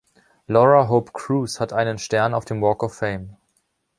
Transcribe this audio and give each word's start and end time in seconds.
Laura 0.47 0.83
Hope 0.89 1.11
Crews 1.13 1.59
hat 1.59 1.73
einen 1.73 1.99
Stern 1.99 2.33
auf 2.33 2.43
den 2.43 2.59
Walk 2.59 2.81
of 2.81 2.95
Fame. 2.95 3.37